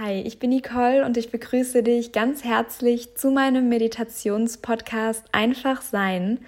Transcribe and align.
Hi, 0.00 0.20
ich 0.20 0.38
bin 0.38 0.50
Nicole 0.50 1.04
und 1.04 1.16
ich 1.16 1.32
begrüße 1.32 1.82
dich 1.82 2.12
ganz 2.12 2.44
herzlich 2.44 3.16
zu 3.16 3.32
meinem 3.32 3.68
Meditationspodcast 3.68 5.24
Einfach 5.32 5.82
Sein. 5.82 6.38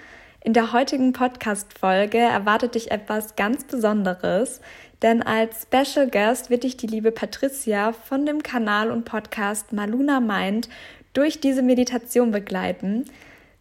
In 0.45 0.53
der 0.53 0.73
heutigen 0.73 1.13
Podcast-Folge 1.13 2.19
erwartet 2.19 2.77
dich 2.77 2.93
etwas 2.93 3.35
ganz 3.35 3.65
Besonderes, 3.65 4.61
denn 5.03 5.21
als 5.25 5.63
Special 5.63 6.09
Guest 6.09 6.51
wird 6.51 6.63
dich 6.63 6.77
die 6.77 6.87
liebe 6.87 7.11
Patricia 7.11 7.91
von 7.93 8.25
dem 8.25 8.45
Kanal 8.45 8.93
und 8.93 9.05
Podcast 9.05 9.73
Maluna 9.73 10.21
Mind 10.21 10.69
durch 11.13 11.41
diese 11.41 11.63
Meditation 11.63 12.31
begleiten. 12.31 13.07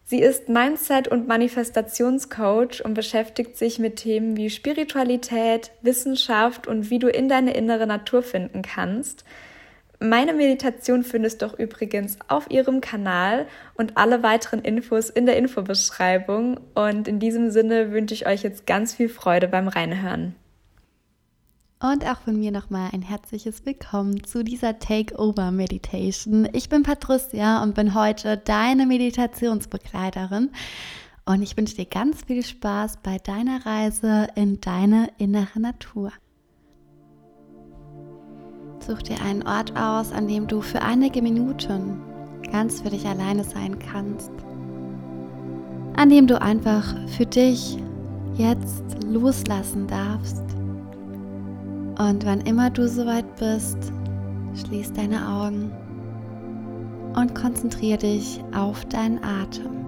Sie 0.04 0.20
ist 0.20 0.48
Mindset- 0.48 1.08
und 1.08 1.26
Manifestationscoach 1.26 2.84
und 2.84 2.94
beschäftigt 2.94 3.56
sich 3.56 3.80
mit 3.80 3.96
Themen 3.96 4.36
wie 4.36 4.50
Spiritualität, 4.50 5.72
Wissenschaft 5.82 6.68
und 6.68 6.90
wie 6.90 7.00
du 7.00 7.08
in 7.08 7.28
deine 7.28 7.54
innere 7.54 7.88
Natur 7.88 8.22
finden 8.22 8.62
kannst. 8.62 9.24
Meine 10.02 10.32
Meditation 10.32 11.04
findest 11.04 11.42
du 11.42 11.48
übrigens 11.58 12.16
auf 12.26 12.50
ihrem 12.50 12.80
Kanal 12.80 13.46
und 13.74 13.98
alle 13.98 14.22
weiteren 14.22 14.62
Infos 14.62 15.10
in 15.10 15.26
der 15.26 15.36
Infobeschreibung. 15.36 16.58
Und 16.74 17.06
in 17.06 17.18
diesem 17.20 17.50
Sinne 17.50 17.92
wünsche 17.92 18.14
ich 18.14 18.26
euch 18.26 18.42
jetzt 18.42 18.66
ganz 18.66 18.94
viel 18.94 19.10
Freude 19.10 19.46
beim 19.46 19.68
Reinhören. 19.68 20.34
Und 21.82 22.06
auch 22.06 22.18
von 22.20 22.38
mir 22.38 22.50
nochmal 22.50 22.88
ein 22.94 23.02
herzliches 23.02 23.66
Willkommen 23.66 24.24
zu 24.24 24.42
dieser 24.42 24.78
Takeover 24.78 25.50
Meditation. 25.50 26.48
Ich 26.54 26.70
bin 26.70 26.82
Patricia 26.82 27.62
und 27.62 27.74
bin 27.74 27.94
heute 27.94 28.38
deine 28.38 28.86
Meditationsbegleiterin. 28.86 30.50
Und 31.26 31.42
ich 31.42 31.58
wünsche 31.58 31.76
dir 31.76 31.84
ganz 31.84 32.24
viel 32.24 32.42
Spaß 32.42 33.00
bei 33.02 33.18
deiner 33.18 33.66
Reise 33.66 34.28
in 34.34 34.62
deine 34.62 35.10
innere 35.18 35.60
Natur. 35.60 36.10
Such 38.86 39.02
dir 39.02 39.20
einen 39.22 39.46
Ort 39.46 39.76
aus, 39.76 40.12
an 40.12 40.26
dem 40.26 40.46
du 40.46 40.62
für 40.62 40.82
einige 40.82 41.20
Minuten 41.22 42.00
ganz 42.50 42.80
für 42.80 42.90
dich 42.90 43.06
alleine 43.06 43.44
sein 43.44 43.78
kannst. 43.78 44.30
An 45.96 46.08
dem 46.08 46.26
du 46.26 46.40
einfach 46.40 46.94
für 47.08 47.26
dich 47.26 47.78
jetzt 48.36 49.04
loslassen 49.04 49.86
darfst. 49.86 50.42
Und 51.98 52.24
wann 52.24 52.40
immer 52.40 52.70
du 52.70 52.88
soweit 52.88 53.36
bist, 53.36 53.92
schließ 54.54 54.94
deine 54.94 55.28
Augen 55.28 55.70
und 57.14 57.34
konzentriere 57.34 57.98
dich 57.98 58.42
auf 58.54 58.84
deinen 58.86 59.22
Atem. 59.22 59.80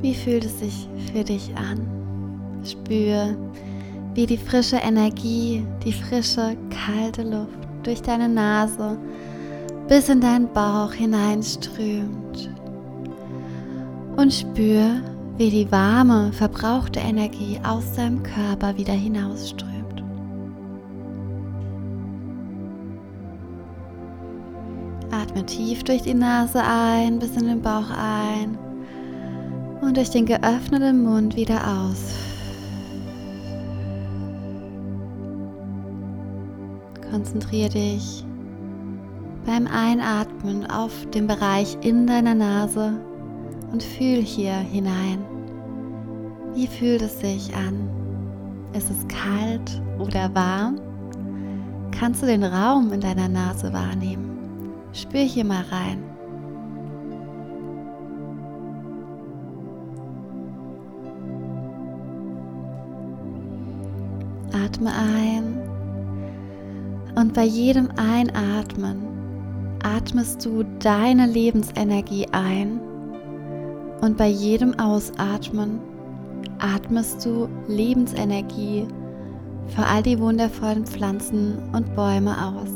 Wie 0.00 0.14
fühlt 0.14 0.44
es 0.44 0.58
sich 0.58 0.88
für 1.12 1.22
dich 1.22 1.54
an? 1.56 1.86
Spür, 2.64 3.36
wie 4.14 4.26
die 4.26 4.38
frische 4.38 4.76
Energie, 4.76 5.66
die 5.84 5.92
frische, 5.92 6.56
kalte 6.70 7.22
Luft 7.22 7.58
durch 7.82 8.00
deine 8.00 8.28
Nase 8.28 8.96
bis 9.88 10.08
in 10.08 10.20
deinen 10.20 10.50
Bauch 10.52 10.92
hineinströmt. 10.92 12.50
Und 14.16 14.32
spür, 14.32 15.02
wie 15.36 15.50
die 15.50 15.70
warme, 15.70 16.32
verbrauchte 16.32 17.00
Energie 17.00 17.60
aus 17.66 17.92
deinem 17.94 18.22
Körper 18.22 18.76
wieder 18.76 18.92
hinausströmt. 18.92 19.74
Atme 25.10 25.44
tief 25.44 25.82
durch 25.84 26.02
die 26.02 26.14
Nase 26.14 26.62
ein, 26.62 27.18
bis 27.18 27.36
in 27.36 27.46
den 27.46 27.60
Bauch 27.60 27.90
ein 27.90 28.56
und 29.80 29.96
durch 29.96 30.10
den 30.10 30.26
geöffneten 30.26 31.02
Mund 31.02 31.36
wieder 31.36 31.60
aus. 31.66 32.23
Konzentriere 37.14 37.68
dich 37.68 38.24
beim 39.46 39.68
Einatmen 39.68 40.68
auf 40.68 41.06
den 41.10 41.28
Bereich 41.28 41.78
in 41.80 42.08
deiner 42.08 42.34
Nase 42.34 42.98
und 43.70 43.84
fühl 43.84 44.20
hier 44.20 44.54
hinein. 44.54 45.24
Wie 46.54 46.66
fühlt 46.66 47.02
es 47.02 47.20
sich 47.20 47.54
an? 47.54 47.88
Ist 48.72 48.90
es 48.90 49.06
kalt 49.06 49.80
oder 50.00 50.34
warm? 50.34 50.80
Kannst 51.92 52.20
du 52.20 52.26
den 52.26 52.42
Raum 52.42 52.92
in 52.92 53.00
deiner 53.00 53.28
Nase 53.28 53.72
wahrnehmen? 53.72 54.72
Spür 54.92 55.20
hier 55.20 55.44
mal 55.44 55.64
rein. 55.70 56.02
Atme 64.52 64.90
ein 64.90 65.63
und 67.14 67.34
bei 67.34 67.44
jedem 67.44 67.88
Einatmen 67.96 69.02
atmest 69.82 70.44
du 70.44 70.64
deine 70.80 71.26
Lebensenergie 71.26 72.26
ein 72.32 72.80
und 74.00 74.16
bei 74.16 74.28
jedem 74.28 74.78
Ausatmen 74.78 75.80
atmest 76.58 77.24
du 77.24 77.48
Lebensenergie 77.68 78.86
für 79.68 79.84
all 79.84 80.02
die 80.02 80.18
wundervollen 80.18 80.86
Pflanzen 80.86 81.58
und 81.72 81.94
Bäume 81.94 82.32
aus. 82.32 82.68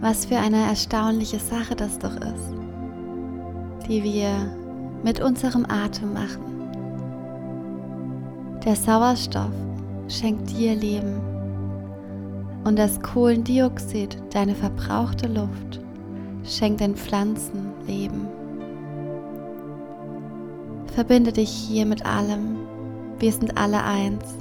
Was 0.00 0.26
für 0.26 0.36
eine 0.36 0.64
erstaunliche 0.66 1.38
Sache 1.38 1.76
das 1.76 1.98
doch 1.98 2.16
ist, 2.16 2.54
die 3.88 4.02
wir 4.02 4.30
mit 5.04 5.20
unserem 5.20 5.64
Atem 5.66 6.12
machen. 6.12 6.42
Der 8.64 8.76
Sauerstoff 8.76 9.52
schenkt 10.12 10.50
dir 10.50 10.74
Leben. 10.74 11.20
Und 12.64 12.78
das 12.78 13.00
Kohlendioxid, 13.00 14.22
deine 14.30 14.54
verbrauchte 14.54 15.26
Luft, 15.26 15.80
schenkt 16.44 16.80
den 16.80 16.94
Pflanzen 16.94 17.72
Leben. 17.86 18.28
Verbinde 20.94 21.32
dich 21.32 21.48
hier 21.48 21.86
mit 21.86 22.04
allem. 22.04 22.58
Wir 23.18 23.32
sind 23.32 23.56
alle 23.56 23.82
eins. 23.82 24.36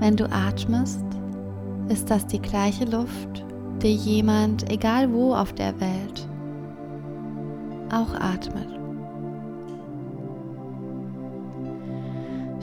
Wenn 0.00 0.16
du 0.16 0.30
atmest, 0.30 1.04
ist 1.88 2.10
das 2.10 2.26
die 2.26 2.40
gleiche 2.40 2.84
Luft, 2.84 3.44
die 3.82 3.94
jemand, 3.94 4.70
egal 4.70 5.12
wo 5.12 5.34
auf 5.34 5.52
der 5.54 5.80
Welt, 5.80 6.28
auch 7.90 8.14
atmet. 8.14 8.83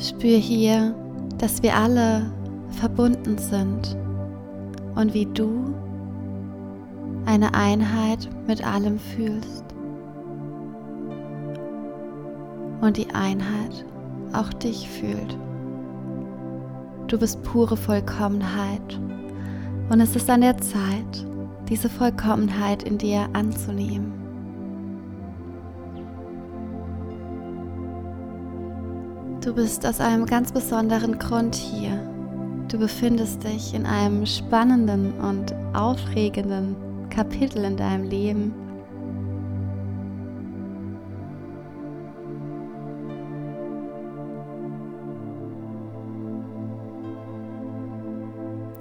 Spür 0.02 0.38
hier, 0.38 0.96
dass 1.38 1.62
wir 1.62 1.76
alle 1.76 2.32
verbunden 2.72 3.38
sind 3.38 3.96
und 4.96 5.14
wie 5.14 5.28
du 5.28 5.76
eine 7.26 7.54
Einheit 7.54 8.28
mit 8.48 8.66
allem 8.66 8.98
fühlst. 8.98 9.64
Und 12.82 12.98
die 12.98 13.14
Einheit 13.14 13.86
auch 14.34 14.52
dich 14.54 14.90
fühlt. 14.90 15.38
Du 17.08 17.20
bist 17.20 17.44
pure 17.44 17.78
Vollkommenheit 17.78 19.00
und 19.90 20.00
es 20.00 20.16
ist 20.16 20.30
an 20.30 20.42
der 20.42 20.58
Zeit, 20.58 21.28
diese 21.70 21.90
Vollkommenheit 21.90 22.84
in 22.84 22.98
dir 22.98 23.30
anzunehmen. 23.34 24.21
Du 29.44 29.56
bist 29.56 29.88
aus 29.88 30.00
einem 30.00 30.28
ganz 30.28 30.52
besonderen 30.52 31.18
Grund 31.18 31.56
hier. 31.56 31.98
Du 32.68 32.78
befindest 32.78 33.44
dich 33.44 33.74
in 33.74 33.88
einem 33.88 34.24
spannenden 34.28 35.14
und 35.14 35.56
aufregenden 35.74 36.76
Kapitel 37.10 37.64
in 37.64 37.76
deinem 37.76 38.04
Leben. 38.04 38.54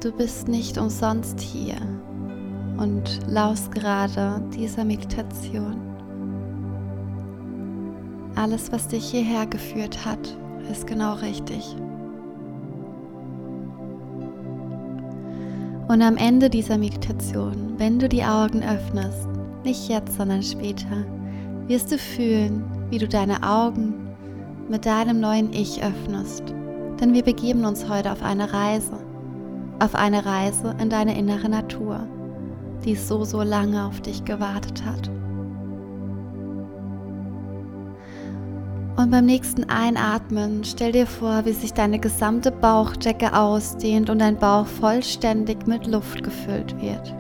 Du 0.01 0.13
bist 0.13 0.47
nicht 0.47 0.77
umsonst 0.77 1.41
hier 1.41 1.77
und 2.77 3.21
laust 3.27 3.73
gerade 3.73 4.43
dieser 4.55 4.85
Meditation. 4.85 5.81
Alles, 8.35 8.71
was 8.71 8.89
dich 8.89 9.07
hierher 9.11 9.47
geführt 9.47 10.05
hat, 10.05 10.37
ist 10.71 10.87
genau 10.87 11.15
richtig. 11.15 11.77
Und 15.89 16.03
am 16.03 16.17
Ende 16.17 16.49
dieser 16.49 16.79
Meditation, 16.79 17.75
wenn 17.77 17.99
du 17.99 18.09
die 18.09 18.23
Augen 18.23 18.63
öffnest, 18.63 19.29
nicht 19.65 19.89
jetzt, 19.89 20.17
sondern 20.17 20.43
später, 20.43 21.05
wirst 21.67 21.91
du 21.91 21.99
fühlen, 21.99 22.65
wie 22.91 22.99
du 22.99 23.09
deine 23.09 23.43
Augen 23.43 23.95
mit 24.69 24.87
deinem 24.87 25.21
neuen 25.21 25.53
Ich 25.53 25.83
öffnest. 25.83 26.45
Denn 27.01 27.13
wir 27.13 27.25
begeben 27.25 27.65
uns 27.65 27.89
heute 27.89 28.13
auf 28.13 28.23
eine 28.23 28.53
Reise, 28.53 28.99
auf 29.81 29.95
eine 29.95 30.25
Reise 30.25 30.77
in 30.81 30.91
deine 30.91 31.19
innere 31.19 31.49
Natur, 31.49 32.07
die 32.85 32.95
so, 32.95 33.25
so 33.25 33.43
lange 33.43 33.85
auf 33.85 34.01
dich 34.01 34.25
gewartet 34.25 34.85
hat. 34.85 35.11
Und 39.11 39.17
beim 39.17 39.27
nächsten 39.27 39.69
Einatmen 39.69 40.63
stell 40.63 40.93
dir 40.93 41.05
vor, 41.05 41.45
wie 41.45 41.53
sich 41.53 41.73
deine 41.73 41.99
gesamte 41.99 42.53
Bauchdecke 42.53 43.37
ausdehnt 43.37 44.09
und 44.09 44.21
dein 44.21 44.39
Bauch 44.39 44.69
vollständig 44.69 45.67
mit 45.67 45.89
Luft 45.89 46.23
gefüllt 46.23 46.81
wird. 46.81 47.13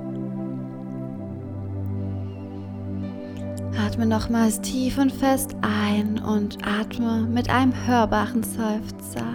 Atme 3.84 4.06
nochmals 4.06 4.60
tief 4.60 4.98
und 4.98 5.10
fest 5.10 5.56
ein 5.62 6.20
und 6.22 6.58
atme 6.64 7.22
mit 7.22 7.50
einem 7.50 7.72
hörbaren 7.88 8.44
Seufzer 8.44 9.26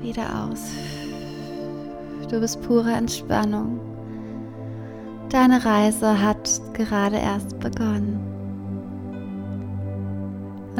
wieder 0.00 0.48
aus. 0.50 0.72
Du 2.28 2.40
bist 2.40 2.60
pure 2.62 2.90
Entspannung. 2.90 3.78
Deine 5.28 5.64
Reise 5.64 6.20
hat 6.20 6.60
gerade 6.72 7.18
erst 7.18 7.60
begonnen. 7.60 8.33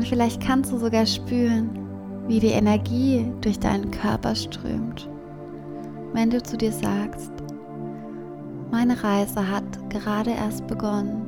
Und 0.04 0.08
vielleicht 0.10 0.42
kannst 0.42 0.70
du 0.70 0.76
sogar 0.76 1.06
spüren, 1.06 1.70
wie 2.28 2.38
die 2.38 2.48
Energie 2.48 3.26
durch 3.40 3.58
deinen 3.58 3.90
Körper 3.90 4.34
strömt, 4.34 5.08
wenn 6.12 6.28
du 6.28 6.42
zu 6.42 6.58
dir 6.58 6.72
sagst, 6.72 7.32
meine 8.70 9.02
Reise 9.02 9.50
hat 9.50 9.64
gerade 9.88 10.32
erst 10.32 10.66
begonnen. 10.66 11.22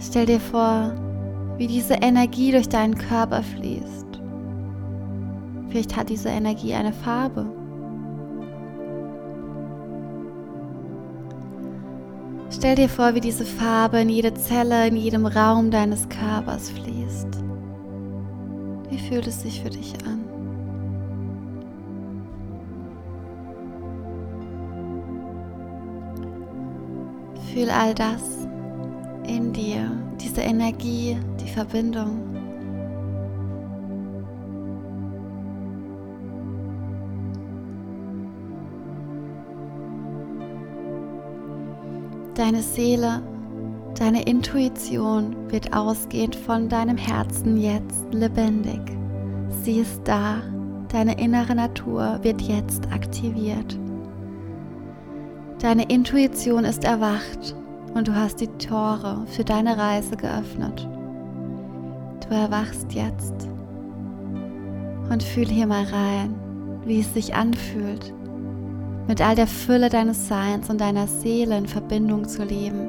Stell 0.00 0.26
dir 0.26 0.38
vor, 0.38 0.92
wie 1.56 1.66
diese 1.66 1.94
Energie 1.94 2.52
durch 2.52 2.68
deinen 2.68 2.98
Körper 2.98 3.42
fließt. 3.42 4.20
Vielleicht 5.70 5.96
hat 5.96 6.10
diese 6.10 6.28
Energie 6.28 6.74
eine 6.74 6.92
Farbe. 6.92 7.46
Stell 12.62 12.76
dir 12.76 12.88
vor, 12.88 13.16
wie 13.16 13.20
diese 13.20 13.44
Farbe 13.44 14.02
in 14.02 14.08
jede 14.08 14.34
Zelle, 14.34 14.86
in 14.86 14.94
jedem 14.94 15.26
Raum 15.26 15.72
deines 15.72 16.08
Körpers 16.08 16.70
fließt. 16.70 17.26
Wie 18.88 18.98
fühlt 18.98 19.26
es 19.26 19.42
sich 19.42 19.60
für 19.60 19.70
dich 19.70 19.94
an? 20.06 20.20
Fühl 27.52 27.68
all 27.68 27.96
das 27.96 28.46
in 29.26 29.52
dir, 29.52 29.90
diese 30.20 30.42
Energie, 30.42 31.18
die 31.40 31.50
Verbindung. 31.50 32.31
Deine 42.42 42.62
Seele, 42.62 43.22
deine 43.96 44.24
Intuition 44.24 45.36
wird 45.52 45.72
ausgehend 45.76 46.34
von 46.34 46.68
deinem 46.68 46.96
Herzen 46.96 47.56
jetzt 47.56 48.02
lebendig. 48.10 48.80
Sie 49.62 49.78
ist 49.78 50.00
da, 50.02 50.42
deine 50.88 51.20
innere 51.20 51.54
Natur 51.54 52.18
wird 52.22 52.42
jetzt 52.42 52.90
aktiviert. 52.92 53.78
Deine 55.60 55.84
Intuition 55.84 56.64
ist 56.64 56.82
erwacht 56.82 57.54
und 57.94 58.08
du 58.08 58.14
hast 58.16 58.40
die 58.40 58.48
Tore 58.58 59.24
für 59.28 59.44
deine 59.44 59.78
Reise 59.78 60.16
geöffnet. 60.16 60.88
Du 62.28 62.34
erwachst 62.34 62.92
jetzt 62.92 63.34
und 65.10 65.22
fühl 65.22 65.46
hier 65.46 65.68
mal 65.68 65.84
rein, 65.84 66.34
wie 66.84 66.98
es 66.98 67.14
sich 67.14 67.36
anfühlt, 67.36 68.12
mit 69.08 69.20
all 69.20 69.34
der 69.34 69.46
Fülle 69.46 69.88
deines 69.88 70.28
Seins 70.28 70.70
und 70.70 70.80
deiner 70.80 71.06
Seele 71.06 71.56
in 71.58 71.66
Verbindung 71.66 72.28
zu 72.28 72.44
leben. 72.44 72.88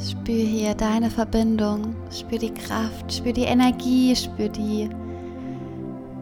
Spür 0.00 0.34
hier 0.34 0.74
deine 0.74 1.10
Verbindung, 1.10 1.94
spür 2.10 2.38
die 2.38 2.54
Kraft, 2.54 3.12
spür 3.12 3.32
die 3.32 3.42
Energie, 3.42 4.14
spür 4.16 4.48
die 4.48 4.88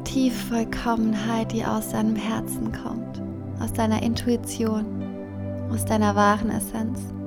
tiefe 0.05 0.55
Vollkommenheit, 0.55 1.53
die 1.53 1.65
aus 1.65 1.91
deinem 1.91 2.17
Herzen 2.17 2.73
kommt, 2.73 3.23
aus 3.61 3.73
deiner 3.73 4.03
Intuition, 4.03 4.87
aus 5.71 5.85
deiner 5.85 6.17
wahren 6.17 6.51
Essenz. 6.51 7.18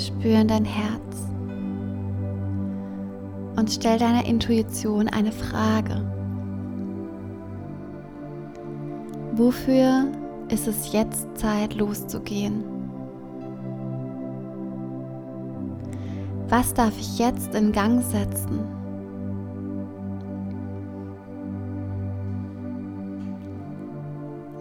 Spür 0.00 0.40
in 0.40 0.48
dein 0.48 0.64
Herz 0.64 1.00
und 3.56 3.70
stell 3.70 3.98
deiner 3.98 4.24
Intuition 4.24 5.08
eine 5.08 5.32
Frage. 5.32 6.02
Wofür 9.32 10.06
ist 10.48 10.66
es 10.66 10.92
jetzt 10.92 11.28
Zeit 11.36 11.74
loszugehen? 11.74 12.64
Was 16.48 16.74
darf 16.74 16.98
ich 16.98 17.18
jetzt 17.18 17.54
in 17.54 17.70
Gang 17.70 18.02
setzen? 18.02 18.60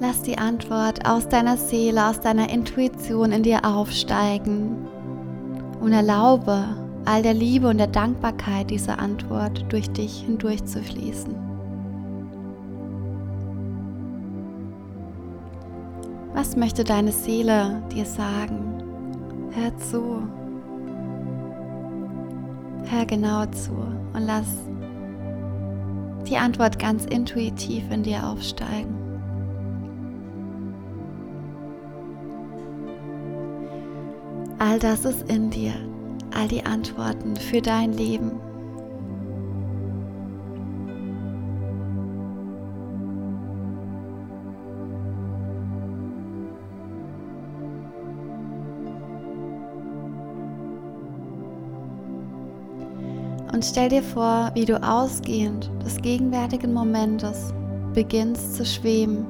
Lass 0.01 0.21
die 0.21 0.37
Antwort 0.37 1.07
aus 1.07 1.27
deiner 1.27 1.57
Seele, 1.57 2.07
aus 2.07 2.19
deiner 2.19 2.49
Intuition 2.49 3.31
in 3.31 3.43
dir 3.43 3.65
aufsteigen 3.65 4.87
und 5.79 5.93
erlaube 5.93 6.65
all 7.05 7.23
der 7.23 7.33
Liebe 7.33 7.67
und 7.67 7.77
der 7.77 7.87
Dankbarkeit 7.87 8.69
dieser 8.69 8.99
Antwort 8.99 9.65
durch 9.69 9.89
dich 9.91 10.21
hindurch 10.21 10.63
zu 10.65 10.83
fließen. 10.83 11.35
Was 16.33 16.55
möchte 16.55 16.83
deine 16.83 17.11
Seele 17.11 17.81
dir 17.91 18.05
sagen? 18.05 18.83
Hör 19.51 19.75
zu. 19.77 20.21
Hör 22.85 23.05
genau 23.05 23.45
zu 23.47 23.71
und 24.13 24.25
lass 24.25 24.47
die 26.27 26.37
Antwort 26.37 26.77
ganz 26.77 27.05
intuitiv 27.05 27.83
in 27.91 28.03
dir 28.03 28.27
aufsteigen. 28.27 28.98
All 34.61 34.77
das 34.77 35.05
ist 35.05 35.31
in 35.31 35.49
dir, 35.49 35.73
all 36.35 36.49
die 36.49 36.65
Antworten 36.65 37.37
für 37.37 37.61
dein 37.61 37.93
Leben. 37.93 38.31
Und 53.53 53.63
stell 53.63 53.87
dir 53.87 54.03
vor, 54.03 54.51
wie 54.55 54.65
du 54.65 54.81
ausgehend 54.83 55.71
des 55.85 56.01
gegenwärtigen 56.01 56.73
Momentes 56.73 57.53
beginnst 57.93 58.55
zu 58.55 58.65
schweben. 58.65 59.25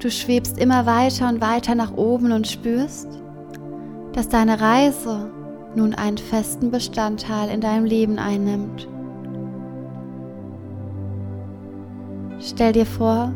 Du 0.00 0.10
schwebst 0.10 0.58
immer 0.58 0.86
weiter 0.86 1.28
und 1.28 1.40
weiter 1.40 1.76
nach 1.76 1.92
oben 1.96 2.32
und 2.32 2.48
spürst, 2.48 3.21
dass 4.12 4.28
deine 4.28 4.60
Reise 4.60 5.30
nun 5.74 5.94
einen 5.94 6.18
festen 6.18 6.70
Bestandteil 6.70 7.48
in 7.48 7.60
deinem 7.60 7.84
Leben 7.84 8.18
einnimmt. 8.18 8.88
Stell 12.40 12.72
dir 12.72 12.86
vor, 12.86 13.32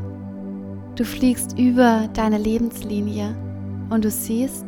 du 0.97 1.05
fliegst 1.05 1.59
über 1.59 2.09
deine 2.13 2.39
Lebenslinie 2.39 3.35
und 3.89 4.05
du 4.05 4.11
siehst 4.11 4.67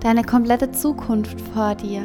deine 0.00 0.22
komplette 0.22 0.70
Zukunft 0.70 1.40
vor 1.52 1.74
dir. 1.74 2.02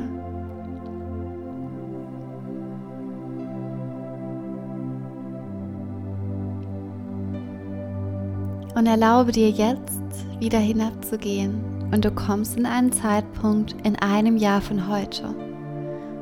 Und 8.74 8.88
erlaube 8.88 9.32
dir 9.32 9.50
jetzt 9.50 10.01
wieder 10.40 10.58
hinabzugehen 10.58 11.81
und 11.92 12.06
du 12.06 12.12
kommst 12.12 12.58
in 12.58 12.66
einen 12.66 12.92
Zeitpunkt 12.92 13.76
in 13.84 13.96
einem 13.98 14.38
Jahr 14.38 14.62
von 14.62 14.88
heute. 14.88 15.36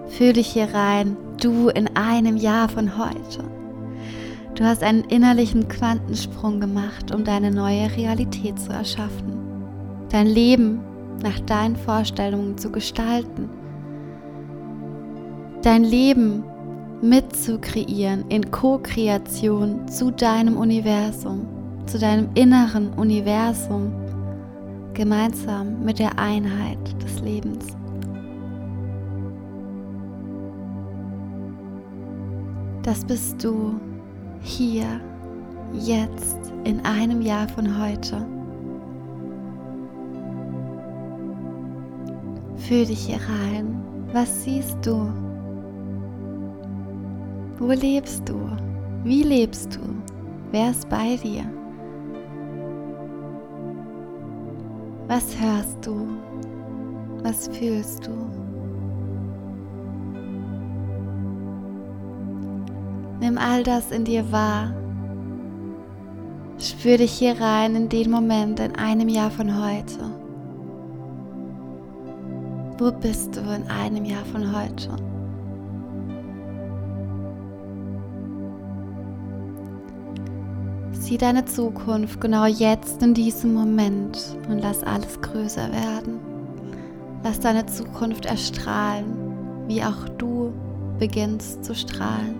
Fühl 0.07 0.33
dich 0.33 0.47
hier 0.47 0.73
rein, 0.73 1.15
du 1.41 1.69
in 1.69 1.95
einem 1.95 2.37
Jahr 2.37 2.67
von 2.69 2.97
heute. 2.97 3.43
Du 4.55 4.63
hast 4.63 4.83
einen 4.83 5.03
innerlichen 5.05 5.67
Quantensprung 5.67 6.59
gemacht, 6.59 7.13
um 7.13 7.23
deine 7.23 7.51
neue 7.51 7.95
Realität 7.95 8.59
zu 8.59 8.71
erschaffen. 8.71 9.37
Dein 10.09 10.27
Leben 10.27 10.81
nach 11.21 11.39
deinen 11.41 11.75
Vorstellungen 11.75 12.57
zu 12.57 12.71
gestalten. 12.71 13.49
Dein 15.61 15.83
Leben 15.83 16.43
mitzukreieren 17.01 18.25
in 18.29 18.51
Co-Kreation 18.51 19.87
zu 19.87 20.11
deinem 20.11 20.57
Universum, 20.57 21.47
zu 21.85 21.99
deinem 21.99 22.29
inneren 22.33 22.93
Universum, 22.93 23.93
gemeinsam 24.93 25.83
mit 25.83 25.99
der 25.99 26.17
Einheit 26.17 26.77
des 27.01 27.19
Lebens. 27.21 27.65
Das 32.83 33.05
bist 33.05 33.43
du 33.43 33.79
hier, 34.41 34.99
jetzt, 35.73 36.53
in 36.63 36.79
einem 36.85 37.21
Jahr 37.21 37.47
von 37.49 37.79
heute. 37.79 38.25
Fühl 42.55 42.85
dich 42.85 43.05
hier 43.07 43.17
rein. 43.17 43.83
Was 44.13 44.43
siehst 44.43 44.77
du? 44.83 45.07
Wo 47.57 47.71
lebst 47.71 48.27
du? 48.27 48.39
Wie 49.03 49.23
lebst 49.23 49.75
du? 49.75 49.79
Wer 50.51 50.71
ist 50.71 50.87
bei 50.89 51.15
dir? 51.17 51.45
Was 55.09 55.35
hörst 55.41 55.87
du? 55.87 56.07
Was 57.23 57.47
fühlst 57.47 58.05
du? 58.05 58.11
Nimm 63.19 63.39
all 63.39 63.63
das 63.63 63.89
in 63.89 64.05
dir 64.05 64.31
wahr. 64.31 64.71
Spür 66.59 66.97
dich 66.97 67.13
hier 67.13 67.41
rein 67.41 67.75
in 67.75 67.89
den 67.89 68.11
Moment 68.11 68.59
in 68.59 68.75
einem 68.75 69.09
Jahr 69.09 69.31
von 69.31 69.49
heute. 69.59 70.11
Wo 72.77 72.91
bist 72.91 73.35
du 73.35 73.39
in 73.39 73.67
einem 73.67 74.05
Jahr 74.05 74.25
von 74.25 74.55
heute? 74.55 75.08
Sieh 81.09 81.17
deine 81.17 81.43
Zukunft 81.43 82.21
genau 82.21 82.45
jetzt 82.45 83.01
in 83.01 83.15
diesem 83.15 83.55
Moment 83.55 84.37
und 84.47 84.59
lass 84.59 84.83
alles 84.83 85.19
größer 85.19 85.71
werden. 85.71 86.19
Lass 87.23 87.39
deine 87.39 87.65
Zukunft 87.65 88.27
erstrahlen, 88.27 89.07
wie 89.67 89.83
auch 89.83 90.07
du 90.19 90.53
beginnst 90.99 91.65
zu 91.65 91.73
strahlen. 91.73 92.35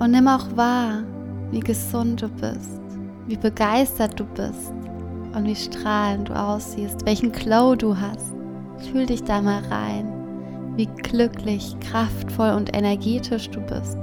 Und 0.00 0.10
nimm 0.10 0.26
auch 0.26 0.56
wahr, 0.56 1.04
wie 1.52 1.60
gesund 1.60 2.20
du 2.20 2.28
bist, 2.28 2.80
wie 3.28 3.36
begeistert 3.36 4.18
du 4.18 4.24
bist 4.24 4.72
und 5.36 5.44
wie 5.44 5.54
strahlend 5.54 6.30
du 6.30 6.32
aussiehst, 6.32 7.06
welchen 7.06 7.30
Glow 7.30 7.76
du 7.76 7.96
hast. 7.96 8.34
Fühl 8.90 9.06
dich 9.06 9.22
da 9.22 9.40
mal 9.40 9.62
rein, 9.70 10.12
wie 10.74 10.86
glücklich, 10.86 11.76
kraftvoll 11.78 12.50
und 12.50 12.76
energetisch 12.76 13.50
du 13.50 13.60
bist. 13.60 13.96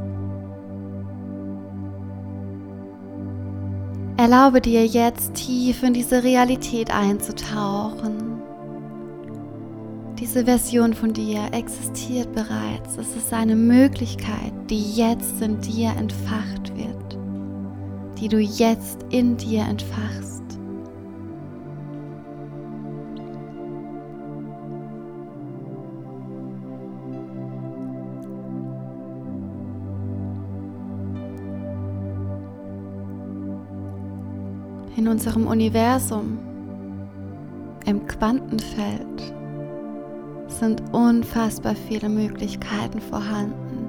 Erlaube 4.17 4.61
dir 4.61 4.85
jetzt 4.85 5.33
tief 5.33 5.83
in 5.83 5.93
diese 5.93 6.23
Realität 6.23 6.89
einzutauchen. 6.89 8.41
Diese 10.17 10.45
Version 10.45 10.93
von 10.93 11.11
dir 11.11 11.49
existiert 11.51 12.31
bereits. 12.33 12.97
Es 12.97 13.13
ist 13.13 13.33
eine 13.33 13.57
Möglichkeit, 13.57 14.53
die 14.69 14.95
jetzt 14.95 15.41
in 15.41 15.59
dir 15.59 15.89
entfacht 15.89 16.73
wird, 16.77 17.17
die 18.17 18.29
du 18.29 18.39
jetzt 18.39 19.05
in 19.09 19.35
dir 19.35 19.63
entfachst. 19.63 20.34
In 35.05 35.11
unserem 35.11 35.45
Universum, 35.45 36.39
im 37.85 38.07
Quantenfeld, 38.07 39.33
sind 40.47 40.81
unfassbar 40.93 41.75
viele 41.75 42.09
Möglichkeiten 42.09 42.99
vorhanden. 42.99 43.85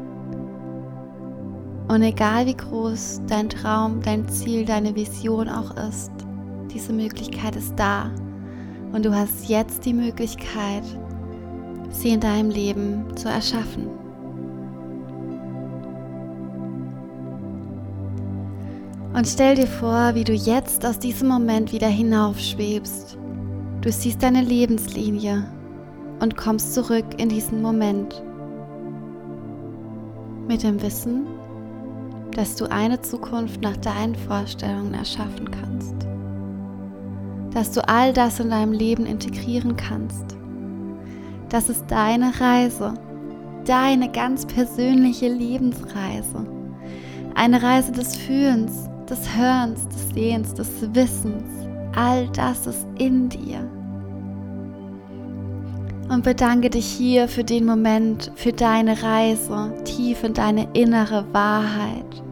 Und 1.89 2.03
egal 2.03 2.45
wie 2.45 2.57
groß 2.57 3.23
dein 3.29 3.49
Traum, 3.49 4.03
dein 4.03 4.29
Ziel, 4.29 4.67
deine 4.67 4.95
Vision 4.95 5.49
auch 5.49 5.75
ist, 5.89 6.11
diese 6.71 6.93
Möglichkeit 6.93 7.57
ist 7.57 7.75
da. 7.77 8.11
Und 8.93 9.07
du 9.07 9.15
hast 9.15 9.49
jetzt 9.49 9.87
die 9.87 9.95
Möglichkeit, 9.95 10.85
sie 11.89 12.11
in 12.11 12.21
deinem 12.21 12.51
Leben 12.51 13.17
zu 13.17 13.31
erschaffen. 13.31 14.06
Und 19.17 19.27
stell 19.27 19.55
dir 19.55 19.67
vor, 19.67 20.15
wie 20.15 20.25
du 20.25 20.35
jetzt 20.35 20.85
aus 20.85 20.99
diesem 20.99 21.29
Moment 21.29 21.73
wieder 21.73 21.89
hinaufschwebst. 21.89 23.17
Du 23.81 23.91
siehst 23.91 24.23
deine 24.23 24.43
Lebenslinie 24.43 25.49
und 26.21 26.37
kommst 26.37 26.75
zurück 26.75 27.07
in 27.17 27.31
diesen 27.31 27.63
Moment. 27.63 28.23
Mit 30.47 30.63
dem 30.63 30.83
Wissen, 30.83 31.25
dass 32.33 32.57
du 32.57 32.71
eine 32.71 33.01
Zukunft 33.01 33.63
nach 33.63 33.79
deinen 33.79 34.15
Vorstellungen 34.15 34.93
erschaffen 34.93 35.51
kannst. 35.51 35.95
Dass 37.55 37.73
du 37.73 37.89
all 37.89 38.13
das 38.13 38.39
in 38.39 38.51
deinem 38.51 38.73
Leben 38.73 39.07
integrieren 39.07 39.77
kannst. 39.77 40.37
Das 41.49 41.71
ist 41.71 41.87
deine 41.89 42.39
Reise, 42.39 42.93
deine 43.65 44.13
ganz 44.13 44.45
persönliche 44.45 45.29
Lebensreise. 45.29 46.47
Eine 47.35 47.63
Reise 47.63 47.93
des 47.93 48.15
Fühlens, 48.15 48.91
des 49.07 49.37
Hörens, 49.37 49.87
des 49.89 50.09
Sehens, 50.11 50.55
des 50.55 50.69
Wissens. 50.95 51.69
All 51.95 52.29
das 52.29 52.67
ist 52.67 52.87
in 52.99 53.29
dir. 53.29 53.69
Und 56.09 56.23
bedanke 56.23 56.71
dich 56.71 56.87
hier 56.87 57.27
für 57.29 57.43
den 57.43 57.65
Moment, 57.65 58.31
für 58.37 58.53
deine 58.53 59.03
Reise 59.03 59.73
tief 59.85 60.23
in 60.23 60.35
deine 60.35 60.69
innere 60.73 61.25
Wahrheit. 61.33 62.23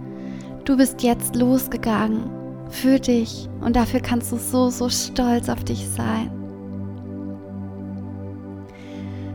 Du 0.64 0.76
bist 0.76 1.02
jetzt 1.02 1.34
losgegangen 1.34 2.30
für 2.70 2.98
dich 2.98 3.48
und 3.60 3.76
dafür 3.76 4.00
kannst 4.00 4.32
du 4.32 4.36
so, 4.36 4.70
so 4.70 4.88
stolz 4.88 5.48
auf 5.48 5.64
dich 5.64 5.86
sein. 5.88 6.30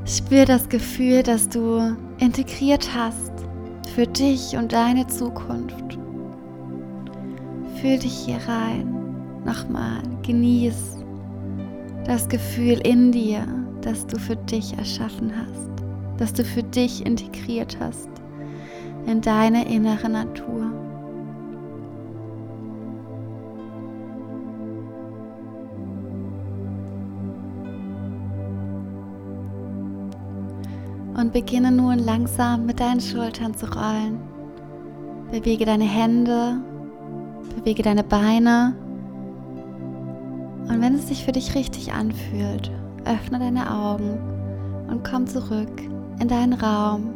Spür 0.06 0.46
das 0.46 0.70
Gefühl, 0.70 1.22
das 1.22 1.50
du 1.50 1.96
integriert 2.18 2.90
hast 2.96 3.32
für 3.94 4.08
dich 4.08 4.58
und 4.58 4.74
deine 4.74 5.06
Zukunft. 5.06 5.99
Fühl 7.82 7.98
dich 7.98 8.26
hier 8.26 8.40
rein. 8.46 8.94
Nochmal, 9.46 10.02
genieß 10.24 10.98
das 12.06 12.28
Gefühl 12.28 12.86
in 12.86 13.14
dir, 13.14 13.48
das 13.82 14.06
du 14.06 14.20
für 14.20 14.36
dich 14.36 14.78
erschaffen 14.78 15.32
hast, 15.34 15.70
das 16.18 16.34
du 16.34 16.44
für 16.44 16.64
dich 16.64 17.06
integriert 17.06 17.78
hast 17.80 18.10
in 19.06 19.22
deine 19.22 19.66
innere 19.74 20.10
Natur. 20.10 20.72
Und 31.16 31.32
beginne 31.32 31.72
nun 31.72 32.00
langsam 32.00 32.66
mit 32.66 32.82
deinen 32.82 33.00
Schultern 33.00 33.56
zu 33.56 33.68
rollen. 33.68 34.20
Bewege 35.32 35.66
deine 35.66 35.86
Hände 35.86 36.60
Bewege 37.60 37.84
deine 37.84 38.06
Beine. 38.06 38.74
Und 40.70 40.82
wenn 40.82 40.96
es 40.96 41.10
sich 41.10 41.26
für 41.26 41.34
dich 41.34 41.56
richtig 41.56 41.92
anfühlt, 41.92 42.72
öffne 43.04 43.38
deine 43.38 43.70
Augen 43.70 44.18
und 44.90 45.04
komm 45.04 45.28
zurück 45.28 45.82
in 46.22 46.30
deinen 46.30 46.54
Raum. 46.54 47.14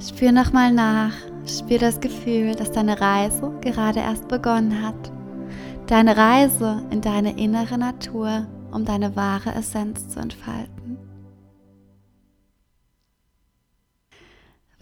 Spür 0.00 0.32
nochmal 0.32 0.72
nach, 0.72 1.12
spür 1.46 1.78
das 1.78 2.00
Gefühl, 2.00 2.56
dass 2.56 2.72
deine 2.72 3.00
Reise 3.00 3.52
gerade 3.60 4.00
erst 4.00 4.26
begonnen 4.26 4.82
hat. 4.82 5.12
Deine 5.86 6.16
Reise 6.16 6.82
in 6.90 7.00
deine 7.02 7.38
innere 7.38 7.78
Natur, 7.78 8.46
um 8.72 8.84
deine 8.84 9.14
wahre 9.14 9.54
Essenz 9.54 10.08
zu 10.08 10.18
entfalten. 10.18 10.79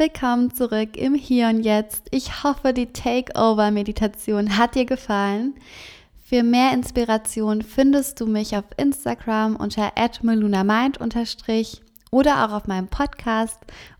Willkommen 0.00 0.54
zurück 0.54 0.96
im 0.96 1.14
Hier 1.14 1.48
und 1.48 1.64
Jetzt. 1.64 2.06
Ich 2.12 2.44
hoffe, 2.44 2.72
die 2.72 2.92
Takeover-Meditation 2.92 4.56
hat 4.56 4.76
dir 4.76 4.84
gefallen. 4.84 5.56
Für 6.22 6.44
mehr 6.44 6.72
Inspiration 6.72 7.62
findest 7.62 8.20
du 8.20 8.26
mich 8.26 8.56
auf 8.56 8.62
Instagram 8.76 9.56
unter 9.56 9.90
malunamind 10.22 11.00
oder 12.12 12.44
auch 12.44 12.52
auf 12.52 12.68
meinem 12.68 12.86
Podcast 12.86 13.58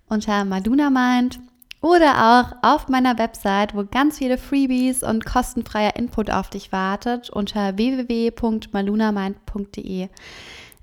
unter 0.09 0.45
malunamind 0.45 1.41
oder 1.81 2.39
auch 2.39 2.53
auf 2.63 2.87
meiner 2.87 3.19
Website, 3.19 3.75
wo 3.75 3.85
ganz 3.85 4.19
viele 4.19 4.39
Freebies 4.39 5.03
und 5.03 5.27
kostenfreier 5.27 5.97
Input 5.97 6.31
auf 6.31 6.49
dich 6.49 6.71
wartet 6.71 7.29
unter 7.31 7.77
www.malunamind.de. 7.77 10.11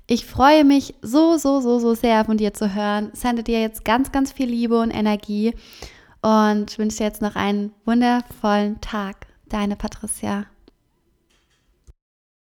Ich 0.08 0.24
freue 0.24 0.64
mich 0.64 0.94
so, 1.02 1.36
so, 1.36 1.60
so, 1.60 1.80
so 1.80 1.94
sehr 1.94 2.24
von 2.24 2.36
dir 2.36 2.54
zu 2.54 2.74
hören. 2.74 3.10
Sende 3.12 3.42
dir 3.42 3.60
jetzt 3.60 3.84
ganz, 3.84 4.12
ganz 4.12 4.30
viel 4.30 4.48
Liebe 4.48 4.78
und 4.78 4.92
Energie 4.92 5.54
und 6.22 6.78
wünsche 6.78 6.98
dir 6.98 7.04
jetzt 7.04 7.22
noch 7.22 7.34
einen 7.34 7.72
wundervollen 7.84 8.80
Tag. 8.80 9.26
Deine 9.48 9.74
Patricia. 9.74 10.46